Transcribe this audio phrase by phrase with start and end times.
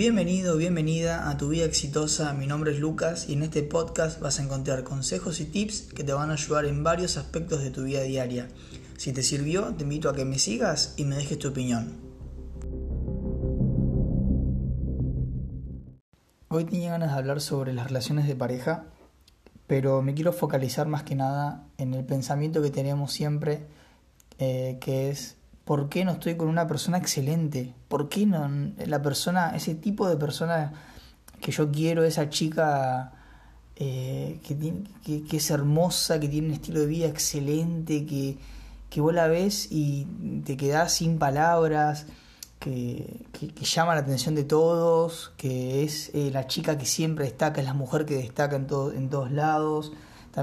[0.00, 2.32] Bienvenido, bienvenida a tu vida exitosa.
[2.32, 6.04] Mi nombre es Lucas y en este podcast vas a encontrar consejos y tips que
[6.04, 8.48] te van a ayudar en varios aspectos de tu vida diaria.
[8.96, 11.98] Si te sirvió, te invito a que me sigas y me dejes tu opinión.
[16.48, 18.86] Hoy tenía ganas de hablar sobre las relaciones de pareja,
[19.66, 23.66] pero me quiero focalizar más que nada en el pensamiento que tenemos siempre,
[24.38, 27.74] eh, que es ¿por qué no estoy con una persona excelente?
[27.88, 28.48] ¿Por qué no
[28.86, 30.72] la persona, ese tipo de persona
[31.40, 33.12] que yo quiero, esa chica
[33.76, 38.36] eh, que, que, es hermosa, que tiene un estilo de vida excelente, que,
[38.90, 40.06] que vos la ves y
[40.44, 42.06] te quedás sin palabras,
[42.58, 43.24] que,
[43.62, 47.74] llama la atención de todos, que es eh, la chica que siempre destaca, es la
[47.74, 49.92] mujer que destaca en, todo, en todos lados.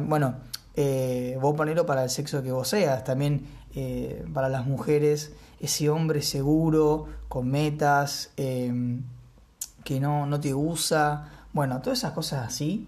[0.02, 0.36] bueno,
[0.76, 3.46] eh, vos ponelo para el sexo que vos seas, también
[3.80, 9.04] eh, para las mujeres, ese hombre seguro, con metas, em,
[9.84, 12.88] que no, no te usa, bueno, todas esas cosas así,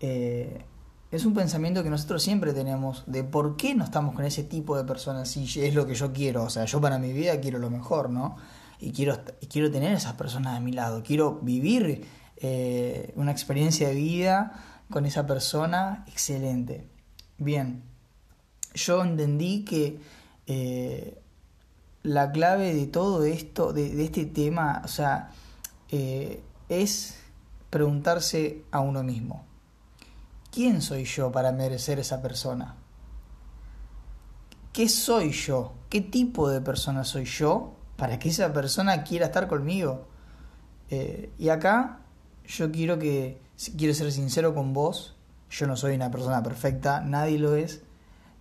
[0.00, 0.64] eh,
[1.12, 4.76] es un pensamiento que nosotros siempre tenemos de por qué no estamos con ese tipo
[4.76, 7.60] de personas si es lo que yo quiero, o sea, yo para mi vida quiero
[7.60, 8.38] lo mejor, ¿no?
[8.80, 13.94] Y quiero, quiero tener esas personas a mi lado, quiero vivir eh, una experiencia de
[13.94, 16.88] vida con esa persona excelente.
[17.38, 17.84] Bien,
[18.74, 19.98] yo entendí que
[20.46, 21.20] eh,
[22.02, 25.30] la clave de todo esto, de, este tema, o sea,
[25.90, 27.18] eh, es
[27.70, 29.44] preguntarse a uno mismo,
[30.50, 32.76] ¿quién soy yo para merecer esa persona?
[34.72, 35.74] ¿Qué soy yo?
[35.88, 40.06] ¿Qué tipo de persona soy yo para que esa persona quiera estar conmigo?
[40.90, 42.00] Eh, y acá
[42.46, 43.40] yo quiero que,
[43.76, 45.16] quiero ser sincero con vos,
[45.50, 47.82] yo no soy una persona perfecta, nadie lo es,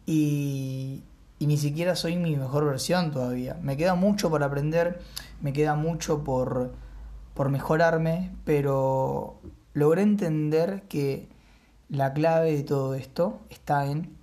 [0.07, 1.03] y,
[1.39, 3.59] ni siquiera soy mi mejor versión todavía.
[3.61, 5.01] Me queda mucho por aprender,
[5.41, 6.73] me queda mucho por,
[7.35, 9.39] por mejorarme, pero
[9.73, 11.27] logré entender que
[11.89, 14.17] la clave de todo esto está en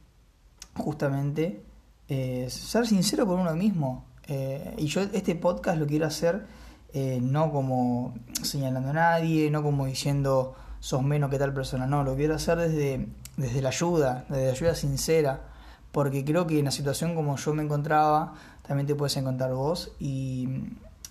[0.74, 1.62] justamente
[2.08, 4.06] eh, ser sincero con uno mismo.
[4.26, 6.46] Eh, y yo este podcast lo quiero hacer
[6.94, 12.04] eh, no como señalando a nadie, no como diciendo sos menos que tal persona, no,
[12.04, 13.06] lo quiero hacer desde,
[13.36, 15.53] desde la ayuda, desde la ayuda sincera
[15.94, 18.34] porque creo que en la situación como yo me encontraba,
[18.66, 20.48] también te puedes encontrar vos, y,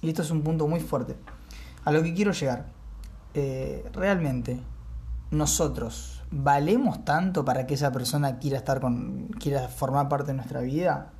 [0.01, 1.15] esto es un punto muy fuerte.
[1.85, 2.65] A lo que quiero llegar,
[3.33, 4.59] eh, realmente,
[5.31, 10.59] nosotros, ¿valemos tanto para que esa persona quiera estar con, quiera formar parte de nuestra
[10.59, 11.13] vida?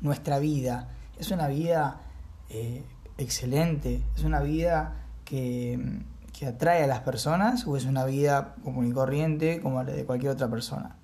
[0.00, 2.00] Nuestra vida es una vida
[2.48, 2.82] eh,
[3.18, 4.94] excelente, es una vida
[5.26, 6.00] que,
[6.32, 10.06] que atrae a las personas o es una vida común y corriente como la de
[10.06, 10.96] cualquier otra persona.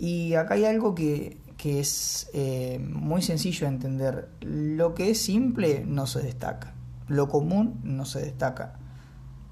[0.00, 4.30] Y acá hay algo que, es eh, muy sencillo de entender.
[4.40, 6.72] Lo que es simple no se destaca.
[7.06, 8.78] Lo común no se destaca.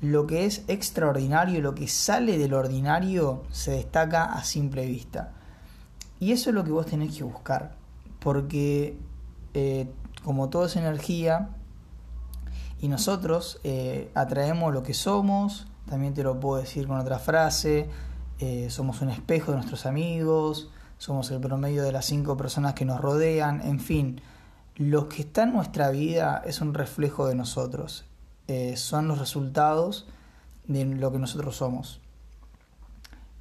[0.00, 5.34] Lo que es extraordinario, lo que sale del ordinario, se destaca a simple vista.
[6.18, 7.76] Y eso es lo que vos tenés que buscar.
[8.18, 8.96] Porque
[9.52, 9.86] eh,
[10.24, 11.50] como todo es energía,
[12.80, 17.90] y nosotros eh, atraemos lo que somos, también te lo puedo decir con otra frase,
[18.40, 22.84] eh, somos un espejo de nuestros amigos, somos el promedio de las cinco personas que
[22.84, 24.20] nos rodean, en fin,
[24.76, 28.04] lo que está en nuestra vida es un reflejo de nosotros,
[28.46, 30.06] eh, son los resultados
[30.68, 32.00] de lo que nosotros somos.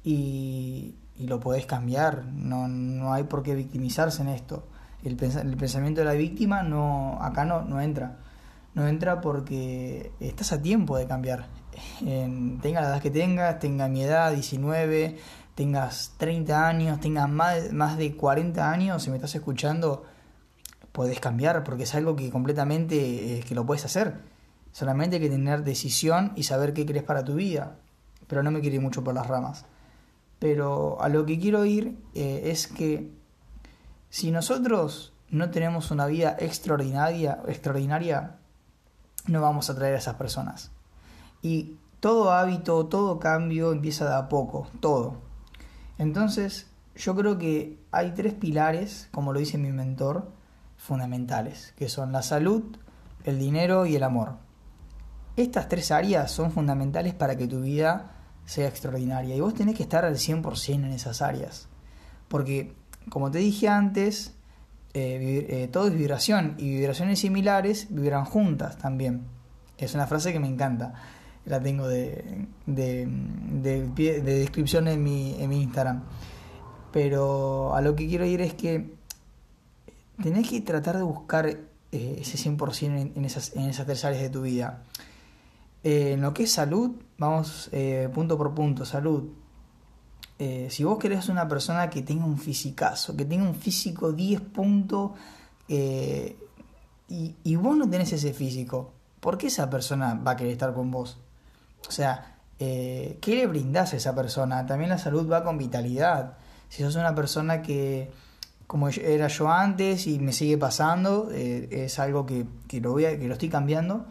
[0.02, 4.62] Y, lo podés cambiar, no, no, hay por qué victimizarse en esto.
[5.02, 8.18] El, el pensamiento de la víctima no, acá no, no entra.
[8.74, 11.46] No entra porque estás a tiempo de cambiar
[12.00, 15.18] tenga la edad que tengas, tenga mi edad, 19,
[15.54, 20.04] tengas 30 años, tengas más, más de 40 años, si me estás escuchando,
[20.92, 24.20] puedes cambiar porque es algo que completamente eh, que lo puedes hacer.
[24.72, 27.76] Solamente hay que tener decisión y saber qué crees para tu vida.
[28.26, 29.64] Pero no me quiero ir mucho por las ramas.
[30.38, 33.10] Pero a lo que quiero ir eh, es que
[34.10, 38.36] si nosotros no tenemos una vida extraordinaria, extraordinaria,
[39.26, 40.70] no vamos a atraer a esas personas.
[41.42, 45.16] Y todo hábito, todo cambio empieza de a poco, todo.
[45.98, 50.30] Entonces, yo creo que hay tres pilares, como lo dice mi mentor,
[50.76, 52.76] fundamentales, que son la salud,
[53.24, 54.36] el dinero y el amor.
[55.36, 58.12] Estas tres áreas son fundamentales para que tu vida
[58.44, 61.68] sea extraordinaria y vos tenés que estar al 100% en esas áreas.
[62.28, 62.74] Porque,
[63.10, 64.34] como te dije antes,
[64.94, 69.26] eh, eh, todo es vibración y vibraciones similares vibran juntas también.
[69.76, 70.94] Es una frase que me encanta
[71.48, 76.02] la tengo de, de, de, descripción en mi, en mi Instagram.
[76.92, 78.94] Pero a lo que quiero ir es que
[80.22, 84.42] tenés que tratar de buscar eh, ese 100% en, esas, en esas áreas de tu
[84.42, 84.84] vida.
[85.82, 89.30] Eh, en lo que es salud, vamos eh, punto por punto, salud.
[90.38, 95.12] si vos querés una persona que tenga un fisicazo, que tenga un físico 10 puntos
[95.68, 96.36] y,
[97.42, 100.90] y, vos no tenés ese físico, ¿por qué esa persona va a querer estar con
[100.90, 101.18] vos?
[101.86, 104.66] O sea, ¿qué le brindás a esa persona?
[104.66, 106.38] También la salud va con vitalidad.
[106.68, 108.10] Si sos una persona que
[108.68, 112.44] como era yo antes y me sigue pasando, eh, es algo que,
[112.80, 114.04] lo voy que lo estoy cambiando.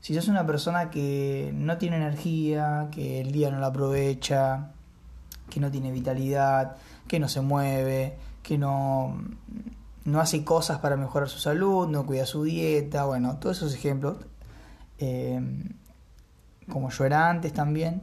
[0.00, 4.70] Si sos una persona que no tiene energía, que el día no la aprovecha,
[5.50, 6.76] que no tiene vitalidad,
[7.06, 9.18] que no se mueve, que no,
[10.06, 14.16] no hace cosas para mejorar su salud, no cuida su dieta, bueno, todos esos ejemplos,
[14.98, 15.38] eh,
[16.70, 18.02] como yo era antes también,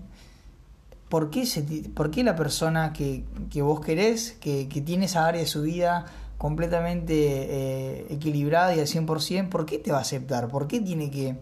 [1.10, 1.46] ¿por qué,
[1.94, 3.24] por qué la persona que,
[3.62, 6.06] vos querés, que, tiene esa área de su vida
[6.38, 10.48] completamente eh, equilibrada y al 100%, ¿por qué te va a aceptar?
[10.48, 11.38] ¿Por qué tiene que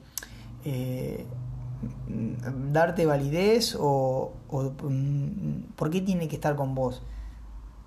[0.65, 1.25] eh,
[2.71, 7.01] darte validez o, mm, por qué tiene que estar con vos?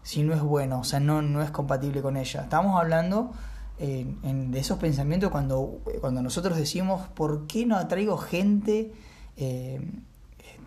[0.02, 2.42] Si no es bueno, o sea, no, no es compatible con ella.
[2.42, 3.32] Estamos hablando
[3.78, 8.92] eh, de esos pensamientos cuando, cuando nosotros decimos, ¿por qué no atraigo gente?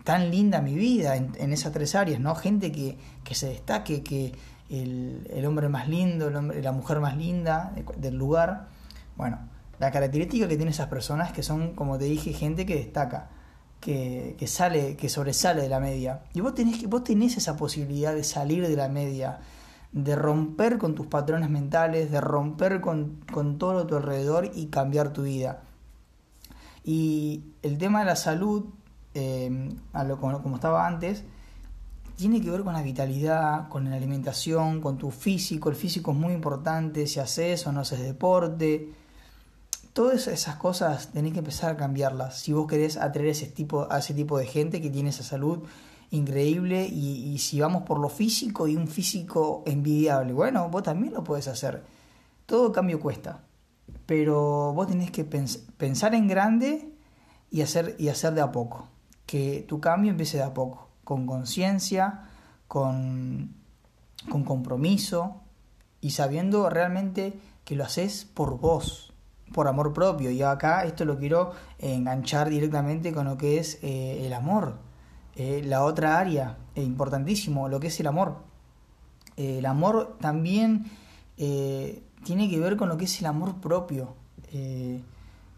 [0.04, 2.34] Tan linda mi vida en, esas tres áreas, ¿no?
[2.34, 2.96] Gente que,
[3.32, 4.32] se destaque, que
[4.68, 8.68] el, hombre más lindo, el hombre, la mujer más linda del lugar.
[9.16, 9.38] Bueno,
[9.78, 13.30] la característica que tienen esas personas que son, como te dije, gente que destaca,
[13.80, 16.22] que, sale, que sobresale de la media.
[16.34, 19.40] Y vos tenés, vos tenés esa posibilidad de salir de la media,
[19.92, 24.66] de romper con tus patrones mentales, de romper con, con todo a tu alrededor y
[24.66, 25.62] cambiar tu vida.
[26.84, 28.66] Y el tema de la salud
[29.12, 29.76] Em,
[30.20, 31.24] como, estaba antes,
[32.16, 35.68] tiene que ver con la vitalidad, con la alimentación, con tu físico.
[35.70, 38.92] El físico es muy importante, si haces o no haces deporte.
[39.92, 42.38] Todas esas cosas tenés que empezar a cambiarlas.
[42.38, 45.60] Si vos querés atraer ese tipo, a ese tipo de gente que tiene esa salud
[46.12, 51.24] increíble y, si vamos por lo físico y un físico envidiable, bueno, vos también lo
[51.24, 51.82] puedes hacer.
[52.46, 53.40] Todo cambio cuesta.
[54.10, 56.92] Pero vos tenés que pensar en grande
[57.48, 58.88] y hacer, y hacer de a poco
[59.24, 62.24] que tu cambio empiece de a poco, con conciencia,
[62.66, 63.54] con,
[64.28, 65.42] con compromiso
[66.00, 69.12] y sabiendo realmente que lo haces por vos,
[69.54, 70.32] por amor propio.
[70.32, 74.80] Y acá esto lo quiero enganchar directamente con lo que es eh, el amor,
[75.36, 78.38] eh, la otra área, eh, importantísimo, lo que es el amor.
[79.36, 80.90] el amor también
[82.24, 84.14] tiene que ver con lo que es el amor propio.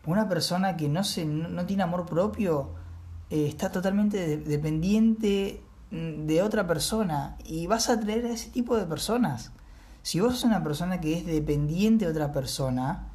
[0.06, 2.70] una persona que no, se, no tiene amor propio,
[3.32, 8.76] eh, está totalmente dependiente mm, de otra persona y vas a atraer a ese tipo
[8.76, 9.52] de personas.
[10.02, 13.08] Si vos sos una persona que es dependiente de otra persona,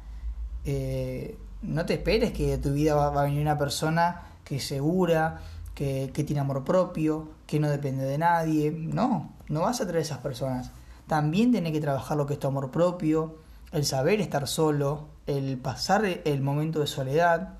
[0.64, 4.66] eh, no te esperes que de tu vida va, a venir una persona que es
[4.66, 5.38] segura,
[5.76, 8.72] que, que, tiene amor propio, que no depende de nadie.
[8.72, 10.72] No, no vas a atraer a esas personas.
[11.08, 13.38] También tenés que trabajar lo que es tu amor propio,
[13.72, 17.54] el saber estar solo, el pasar el momento de soledad,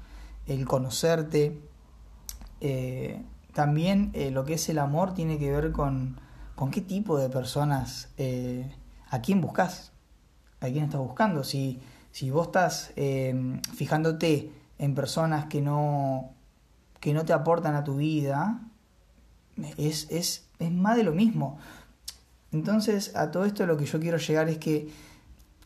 [0.46, 1.60] el conocerte,
[2.60, 3.22] eh,
[3.54, 6.20] también eh, lo que es el amor tiene que ver con,
[6.54, 8.70] con qué tipo de personas, eh,
[9.10, 9.92] a quién buscas,
[10.60, 11.44] a quién estás buscando.
[11.44, 11.80] Si,
[12.10, 12.92] si vos estás
[13.74, 16.30] fijándote en personas que no,
[17.00, 18.60] que no te aportan a tu vida,
[19.76, 21.58] es, es, es más de lo mismo.
[22.52, 24.88] Entonces, a todo esto lo que yo quiero llegar es que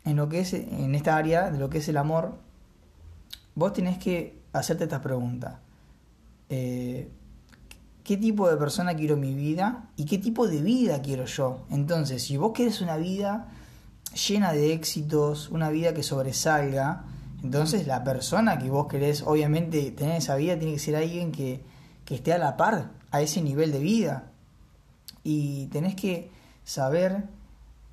[0.05, 2.35] en lo que es en esta área de lo que es el amor,
[3.55, 5.61] vos tenés que hacerte esta pregunta.
[6.49, 7.09] Eh,
[8.05, 11.65] qué tipo de persona quiero mi vida y qué tipo de vida quiero yo.
[11.71, 13.49] Entonces, si vos querés una vida
[14.29, 17.05] llena de éxitos, una vida que sobresalga,
[17.43, 21.63] entonces la persona que vos querés, obviamente, tener esa vida tiene que ser alguien que,
[22.05, 24.31] que esté a la par, a ese nivel de vida.
[25.25, 26.31] Y tenés que
[26.65, 27.25] saber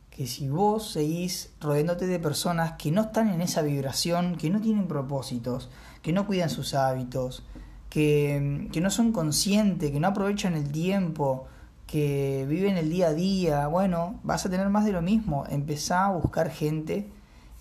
[0.10, 4.60] que si vos seguís rodeándote de personas que no están en esa vibración, que no
[4.60, 5.70] tienen propósitos,
[6.02, 7.44] que no cuidan sus hábitos,
[7.90, 11.48] que, no son conscientes, que no aprovechan el tiempo,
[11.88, 15.46] que viven el día a día, bueno, vas a tener más de lo mismo.
[15.50, 17.10] Empezá a buscar gente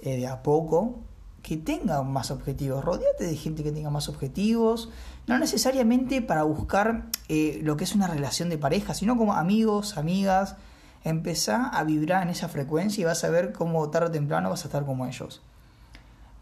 [0.00, 0.98] eh, de a poco
[1.42, 2.84] que tenga más objetivos.
[2.84, 4.90] Rodéate de gente que tenga más objetivos,
[5.26, 9.96] no necesariamente para buscar eh, lo que es una relación de pareja, sino como amigos,
[9.96, 10.56] amigas.
[11.04, 14.64] Empezá a vibrar en esa frecuencia y vas a ver cómo tarde o temprano vas
[14.64, 15.42] a estar como ellos.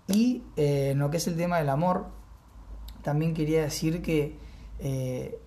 [0.08, 2.06] Y eh, en lo que es el tema del amor,
[3.02, 4.38] también quería decir que
[4.78, 5.38] eh,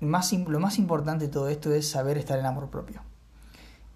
[0.00, 3.02] más, lo más importante de todo esto es saber estar en amor propio.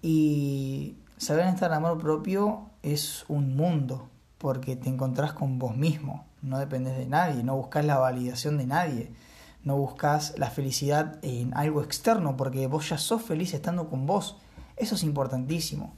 [0.01, 4.09] Y saber estar en amor propio es un mundo.
[4.37, 8.67] porque te encontrás con vos mismo, no dependes de nadie, no buscas la validación de
[8.67, 9.11] nadie,
[9.65, 14.37] no buscas la felicidad en algo externo, porque vos ya sos feliz estando con vos.
[14.77, 15.93] Eso es importantísimo.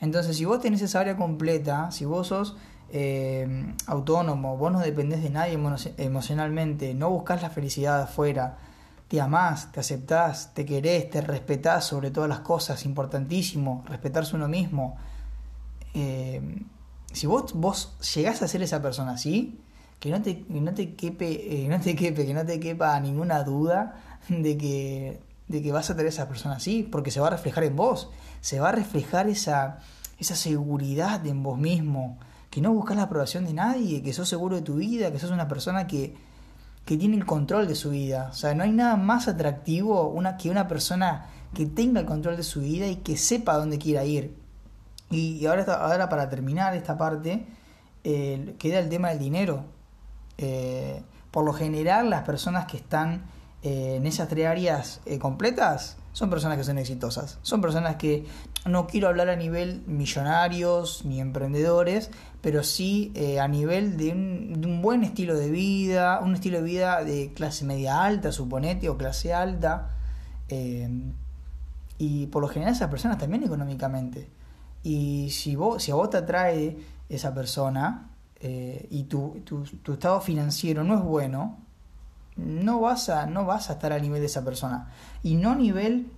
[0.00, 2.56] Entonces, si vos tenés esa área completa, si vos sos
[2.90, 5.58] eh, autónomo, vos no dependés de nadie
[5.98, 8.58] emocionalmente, no buscas la felicidad afuera,
[9.06, 14.48] te amás, te aceptás, te querés, te respetás sobre todas las cosas, importantísimo, respetarse uno
[14.48, 14.96] mismo.
[15.94, 16.64] Eh,
[17.12, 19.60] si vos, vos llegás a ser esa persona así,
[20.02, 23.44] que no te, no te quepe, eh, no te quepe, que no te quepa ninguna
[23.44, 27.30] duda de que, de que vas a tener esa persona así, porque se va a
[27.30, 29.78] reflejar en vos, se va a reflejar esa,
[30.18, 32.18] esa seguridad en vos mismo,
[32.50, 35.30] que no buscas la aprobación de nadie, que sos seguro de tu vida, que sos
[35.30, 36.16] una persona que,
[36.84, 38.30] que tiene el control de su vida.
[38.32, 42.36] O sea, no hay nada más atractivo una, que una persona que tenga el control
[42.36, 44.34] de su vida y que sepa dónde quiera ir.
[45.10, 47.46] Y, ahora, ahora para terminar esta parte,
[48.02, 49.64] eh, queda el tema del dinero.
[50.38, 53.22] Eh, por lo general, las personas que están
[53.62, 57.38] eh, en esas tres áreas completas son personas que son exitosas.
[57.42, 58.26] Son personas que
[58.66, 62.10] no quiero hablar a nivel millonarios ni emprendedores,
[62.42, 67.02] pero sí eh, a nivel de un, buen estilo de vida, un estilo de vida
[67.02, 69.90] de clase media alta, suponete, o clase alta.
[70.48, 70.88] Eh,
[71.98, 74.28] y por lo general esas personas también económicamente.
[74.82, 76.76] Y si, vos, si a vos te atrae
[77.08, 78.10] esa persona
[78.44, 81.58] eh, y tu, tu, estado financiero no es bueno,
[82.36, 84.90] no vas a, no vas a estar a nivel de esa persona.
[85.22, 86.10] Y no a nivel,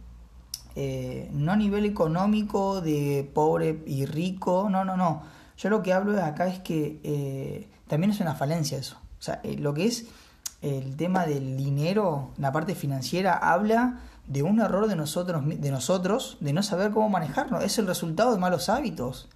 [0.75, 5.23] eh, no a nivel económico de pobre y rico, no, no, no.
[5.59, 8.97] Yo lo que hablo acá es que eh, también es una falencia eso.
[9.19, 10.07] O sea, lo que es
[10.63, 16.39] el tema del dinero, la parte financiera, habla de un error de nosotros, de nosotros,
[16.41, 17.61] de no saber cómo manejarlo.
[17.61, 19.29] Es el resultado de malos hábitos.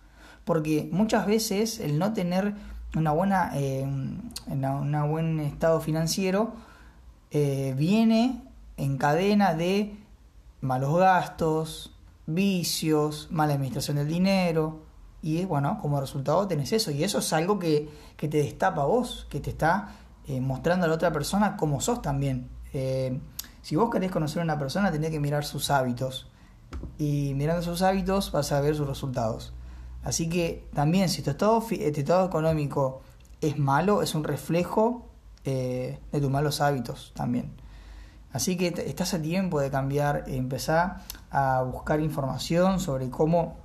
[0.46, 2.54] Porque muchas veces el no tener
[2.96, 3.52] una buena,
[4.46, 6.52] una buen estado financiero
[7.30, 8.42] eh, viene
[8.76, 9.96] en cadena de
[10.60, 11.94] malos gastos,
[12.26, 14.82] vicios, mala administración del dinero.
[15.20, 16.90] Y bueno, como resultado tenés eso.
[16.90, 20.88] Y eso es algo que, te destapa a vos, que te está eh, mostrando a
[20.88, 22.48] la otra persona cómo sos también.
[22.72, 23.18] Eh,
[23.62, 26.28] si vos querés conocer a una persona, tenés que mirar sus hábitos.
[26.98, 29.52] Y mirando sus hábitos vas a ver sus resultados.
[30.08, 33.02] Así que también si tu estado, tu estado económico
[33.42, 35.06] es malo, es un reflejo
[35.44, 37.52] eh, de tus malos hábitos también.
[38.32, 43.58] Así que estás a tiempo de cambiar, empezar a buscar información sobre cómo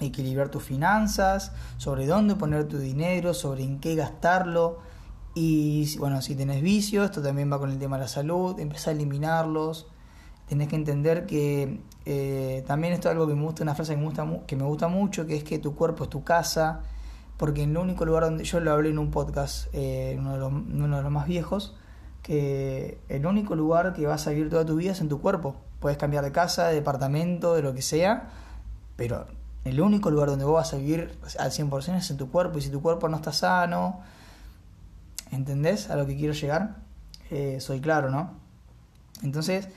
[0.00, 4.78] equilibrar tus finanzas, sobre dónde poner tu dinero, sobre en qué gastarlo.
[5.34, 8.94] Y bueno, si tenés vicios, esto también va con el tema de la salud, empezar
[8.94, 9.88] a eliminarlos.
[10.48, 13.98] Tenés que entender que eh, también esto es algo que me gusta, una frase que
[13.98, 16.82] me gusta, que me gusta mucho, que es que tu cuerpo es tu casa
[17.36, 20.38] porque en el único lugar donde yo lo hablé en un podcast, eh, uno, de
[21.02, 21.74] los, más viejos,
[22.22, 25.56] que el único lugar que vas a vivir toda tu vida es en tu cuerpo.
[25.80, 28.30] Puedes cambiar de casa, de departamento, de lo que sea,
[28.96, 29.26] pero
[29.64, 32.58] el único lugar donde vos vas a vivir al 100% es en tu cuerpo.
[32.58, 34.00] Y si tu cuerpo no está sano,
[35.30, 36.76] ¿entendés a lo que quiero llegar?
[37.30, 38.30] Eh, soy claro, ¿no?
[39.22, 39.68] Entonces,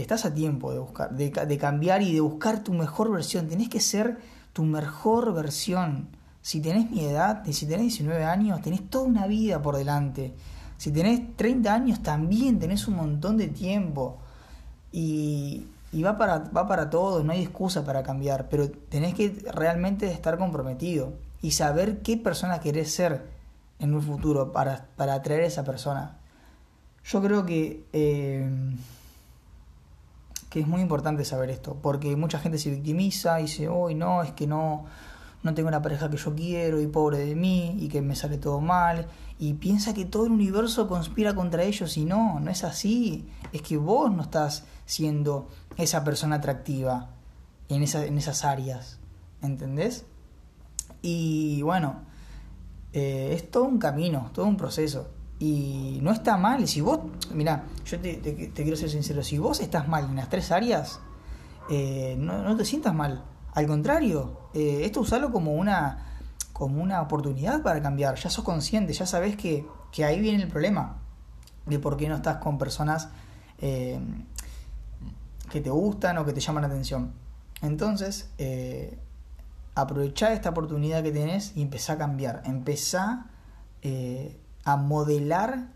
[0.00, 3.48] estás a tiempo de buscar, de, cambiar y de buscar tu mejor versión.
[3.48, 4.18] Tenés que ser
[4.52, 6.08] tu mejor versión.
[6.42, 10.34] Si tenés mi edad, si tenés 19 años, tenés toda una vida por delante.
[10.76, 14.18] Si tenés 30 años, también tenés un montón de tiempo.
[14.92, 15.66] Y,
[16.04, 18.48] va, para, va para todos, no hay excusa para cambiar.
[18.48, 23.26] Pero tenés que realmente estar comprometido y saber qué persona querés ser
[23.78, 26.18] en un futuro para, para atraer a esa persona.
[27.04, 28.48] Yo creo que, eh,
[30.60, 34.32] es muy importante saber esto, porque mucha gente se victimiza y dice, uy, no, es
[34.32, 34.84] que no,
[35.42, 38.38] no tengo una pareja que yo quiero y pobre de mí y que me sale
[38.38, 39.06] todo mal
[39.38, 43.62] y piensa que todo el universo conspira contra ellos y no, no es así, es
[43.62, 47.10] que vos no estás siendo esa persona atractiva
[47.68, 48.98] en, en esas áreas,
[49.42, 50.06] ¿entendés?
[51.02, 52.02] Y bueno,
[52.92, 55.10] eh, es todo un camino, todo un proceso.
[55.38, 56.66] Y no está mal.
[56.66, 57.00] Si vos,
[57.32, 58.20] mira, yo te,
[58.54, 61.00] quiero ser sincero, si vos estás mal en las tres áreas,
[61.70, 63.22] eh, no, te sientas mal
[63.56, 66.18] al contrario, eh, esto usalo como una,
[66.52, 68.16] como una oportunidad para cambiar.
[68.16, 69.64] Ya sos consciente, ya sabes que,
[70.04, 70.98] ahí viene el problema
[71.64, 73.08] de por qué no estás con personas
[73.62, 73.98] eh,
[75.48, 77.14] que te gustan o que te llaman la atención.
[77.62, 78.98] Entonces, eh,
[79.74, 82.42] aprovechá esta oportunidad que tenés y empezá a cambiar.
[82.44, 83.30] Empezá
[84.66, 85.68] a modelar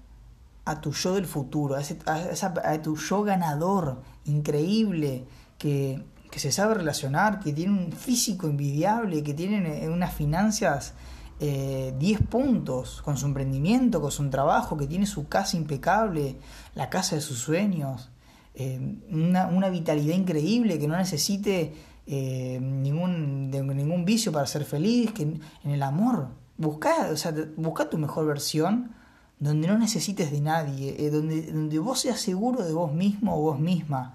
[0.66, 5.24] a tu yo del futuro, a, a tu yo ganador, increíble,
[5.58, 10.94] que, que se sabe relacionar, que tiene un físico envidiable, que tiene eh, unas finanzas
[11.38, 16.36] 10 eh, puntos con su emprendimiento, con su trabajo, que tiene su casa impecable,
[16.74, 18.10] la casa de sus sueños,
[18.54, 21.72] eh, una, una, vitalidad increíble, que no necesite
[22.06, 26.28] eh, ningún, de, ningún vicio para ser feliz, que en, el amor,
[26.60, 28.94] busca, o sea, busca tu mejor versión
[29.38, 33.58] donde no necesites de nadie, donde, donde vos seas seguro de vos mismo o vos
[33.58, 34.14] misma.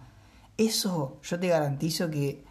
[0.55, 2.43] Eso yo te garantizo que,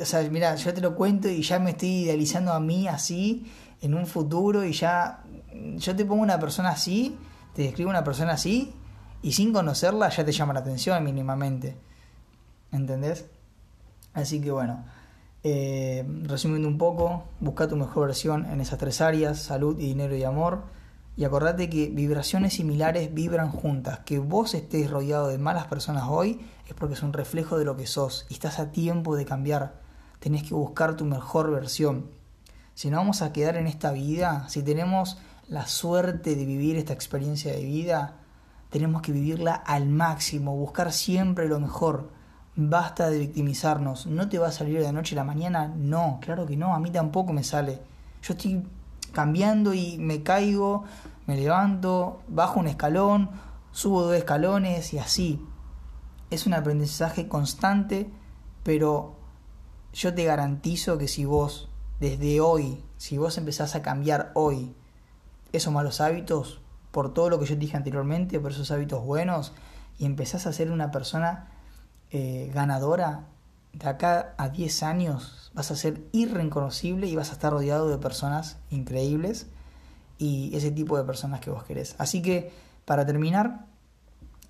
[0.00, 3.50] o sea, mira, yo te lo cuento y ya me estoy idealizando a mí así
[3.82, 5.24] en un futuro y ya
[5.76, 7.16] yo te pongo una persona así,
[7.52, 8.72] te describo una persona así
[9.22, 11.76] y sin conocerla ya te llama la atención mínimamente.
[12.70, 13.26] ¿Entendés?
[14.12, 14.84] Así que bueno,
[15.44, 20.24] eh, resumiendo un poco, busca tu mejor versión en esas tres áreas, salud, dinero y
[20.24, 20.64] amor.
[21.16, 24.00] Y acordate que vibraciones similares vibran juntas.
[24.00, 27.76] Que vos estés rodeado de malas personas hoy es porque es un reflejo de lo
[27.76, 29.80] que sos y estás a tiempo de cambiar.
[30.18, 32.08] Tenés que buscar tu mejor versión
[32.74, 36.92] si no vamos a quedar en esta vida, si tenemos la suerte de vivir esta
[36.92, 38.16] experiencia de vida,
[38.68, 42.10] tenemos que vivirla al máximo, buscar siempre lo mejor.
[42.56, 44.06] Basta de victimizarnos.
[44.06, 45.72] ¿No te va a salir de la noche a la mañana?
[45.76, 47.80] No, claro que no, a mí tampoco me sale.
[48.22, 48.64] Yo estoy
[49.12, 50.84] cambiando y me caigo,
[51.26, 53.30] me levanto, bajo un escalón,
[53.72, 55.44] subo dos escalones y así.
[56.30, 58.10] Es un aprendizaje constante,
[58.62, 59.16] pero
[59.92, 61.68] yo te garantizo que si vos
[62.00, 64.74] desde hoy, si vos empezás a cambiar hoy
[65.52, 69.52] esos malos hábitos, por todo lo que yo dije anteriormente, por esos hábitos buenos,
[69.98, 71.48] y empezás a ser una persona
[72.16, 73.26] eh, ganadora,
[73.72, 77.98] de acá a 10 años vas a ser irreconocible y vas a estar rodeado de
[77.98, 79.48] personas increíbles
[80.16, 81.96] y ese tipo de personas que vos querés.
[81.98, 82.52] Así que,
[82.84, 83.66] para terminar,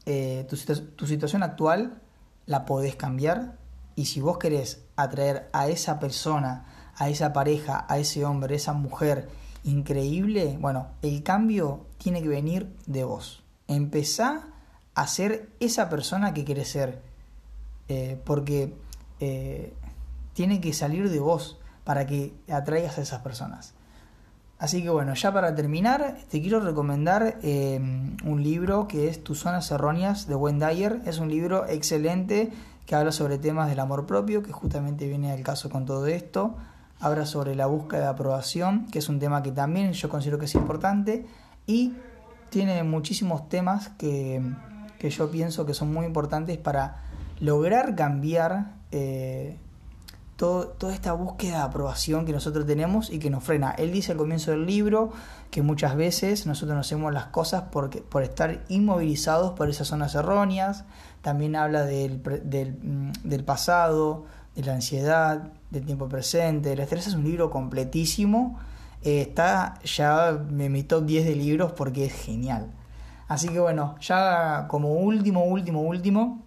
[0.05, 0.57] eh, tu,
[0.95, 2.03] tu situación actual
[2.45, 3.57] la podés cambiar
[3.97, 6.67] y si vos querés atraer a esa persona,
[6.97, 9.31] a esa pareja, a ese hombre, a esa mujer
[9.63, 13.43] increíble, bueno, el cambio tiene que venir de vos.
[13.69, 14.49] Empezá
[14.95, 17.14] a ser esa persona que querés ser,
[17.89, 18.75] eh, porque
[19.21, 19.75] eh,
[20.33, 23.75] tiene que salir de vos para que atraigas a esas personas.
[24.59, 27.77] Así que bueno, ya para terminar, te quiero recomendar eh,
[28.25, 31.01] un libro que es Tus zonas erróneas de Wayne Dyer.
[31.05, 32.53] Es un libro excelente
[32.87, 36.55] que habla sobre temas del amor propio, que justamente viene al caso con todo esto
[37.01, 40.47] habla sobre la búsqueda de aprobación, que es un tema que también yo considero que
[40.47, 41.27] es importante,
[41.67, 41.93] y
[42.51, 44.43] tiene muchísimos temas que,
[45.01, 47.03] yo pienso que son muy importantes para
[47.45, 49.59] lograr cambiar eh,
[50.37, 53.71] toda esta búsqueda de aprobación que nosotros tenemos y que nos frena.
[53.73, 55.13] Él dice al comienzo del libro
[55.51, 60.15] que muchas veces nosotros no hacemos las cosas porque, por estar inmovilizados por esas zonas
[60.15, 60.85] erróneas.
[61.23, 64.25] También habla del, del, mm, del pasado,
[64.57, 66.73] de la ansiedad, del tiempo presente.
[66.73, 68.59] El estrés es un libro completísimo.
[69.03, 72.71] Eh, está ya en mi top 10 de libros porque es genial.
[73.29, 76.44] Así que bueno, ya como último, último, último,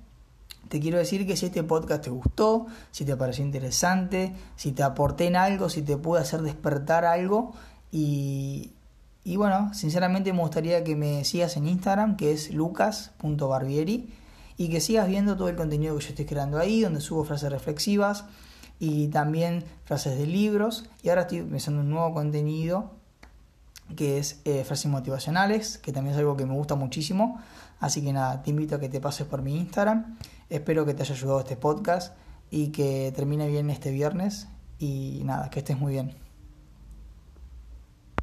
[0.70, 4.84] te quiero decir que si este podcast te gustó, si te pareció interesante, si te
[4.84, 7.54] aporté en algo, si te pude hacer despertar algo
[7.92, 8.74] y,
[9.36, 14.14] bueno, sinceramente me gustaría que me sigas en Instagram, que es lucas.barbieri
[14.58, 17.52] y que sigas viendo todo el contenido que yo estoy creando ahí, donde subo frases
[17.52, 18.26] reflexivas
[18.80, 20.86] y también frases de libros.
[21.04, 22.92] Y ahora estoy empezando un nuevo contenido
[23.96, 27.40] que es eh, frases motivacionales, que también es algo que me gusta muchísimo.
[27.80, 30.18] Así que nada, te invito a que te pases por mi Instagram.
[30.50, 32.16] Espero que te haya ayudado este podcast
[32.50, 34.48] y que termine bien este viernes.
[34.80, 36.27] Y nada, que estés muy bien.